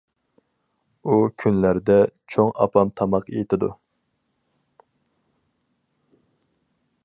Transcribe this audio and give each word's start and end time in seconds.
ئۇ 1.09 1.17
كۈنلەردە، 1.43 1.97
چوڭ 2.35 2.49
ئاپام 2.65 2.93
تاماق 3.01 3.29
ئېتىدۇ. 3.35 3.71